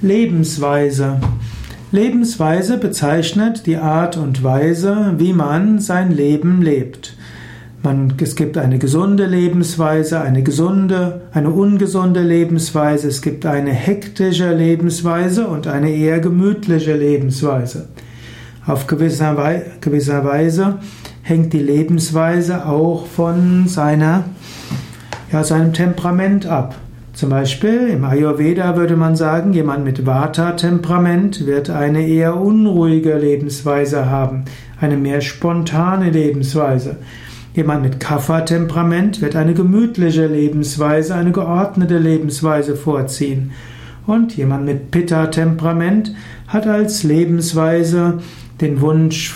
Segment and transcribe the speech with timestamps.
[0.00, 1.18] Lebensweise.
[1.90, 7.16] Lebensweise bezeichnet die Art und Weise, wie man sein Leben lebt.
[7.82, 14.54] Man, es gibt eine gesunde Lebensweise, eine gesunde, eine ungesunde Lebensweise, es gibt eine hektische
[14.54, 17.88] Lebensweise und eine eher gemütliche Lebensweise.
[18.66, 19.34] Auf gewisser,
[19.80, 20.78] gewisser Weise
[21.22, 24.24] hängt die Lebensweise auch von seiner,
[25.32, 26.76] ja, seinem Temperament ab.
[27.18, 34.08] Zum Beispiel im Ayurveda würde man sagen, jemand mit Vata-Temperament wird eine eher unruhige Lebensweise
[34.08, 34.44] haben,
[34.80, 36.94] eine mehr spontane Lebensweise.
[37.54, 43.50] Jemand mit Kapha-Temperament wird eine gemütliche Lebensweise, eine geordnete Lebensweise vorziehen.
[44.06, 46.14] Und jemand mit Pitta-Temperament
[46.46, 48.18] hat als Lebensweise
[48.60, 49.34] den Wunsch,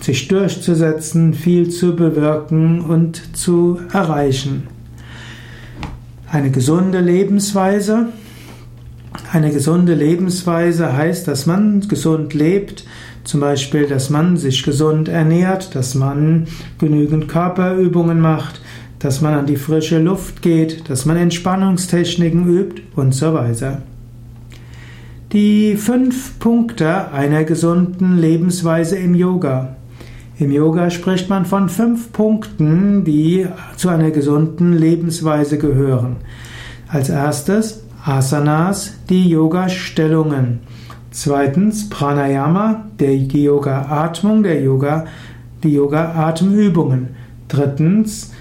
[0.00, 4.79] sich durchzusetzen, viel zu bewirken und zu erreichen.
[6.32, 8.10] Eine gesunde Lebensweise.
[9.32, 12.84] Eine gesunde Lebensweise heißt, dass man gesund lebt,
[13.24, 16.46] zum Beispiel, dass man sich gesund ernährt, dass man
[16.78, 18.60] genügend Körperübungen macht,
[19.00, 23.82] dass man an die frische Luft geht, dass man Entspannungstechniken übt und so weiter.
[25.32, 29.76] Die fünf Punkte einer gesunden Lebensweise im Yoga.
[30.40, 33.46] Im Yoga spricht man von fünf Punkten, die
[33.76, 36.16] zu einer gesunden Lebensweise gehören.
[36.88, 40.60] Als erstes Asanas, die Yoga-Stellungen.
[41.10, 45.04] Zweitens Pranayama, die Yoga-Atmung, der Yoga,
[45.62, 47.08] die Yoga-Atemübungen.
[47.48, 48.32] Drittens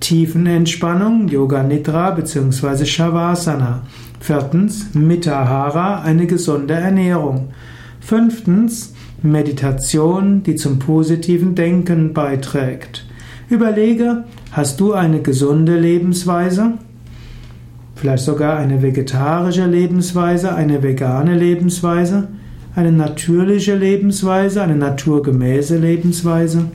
[0.00, 2.84] Tiefenentspannung, Yoga Nidra bzw.
[2.84, 3.80] Shavasana.
[4.20, 7.48] Viertens Mitahara, eine gesunde Ernährung.
[8.06, 13.04] Fünftens Meditation, die zum positiven Denken beiträgt.
[13.50, 16.74] Überlege, hast du eine gesunde Lebensweise?
[17.96, 22.28] Vielleicht sogar eine vegetarische Lebensweise, eine vegane Lebensweise,
[22.76, 26.66] eine natürliche Lebensweise, eine naturgemäße Lebensweise?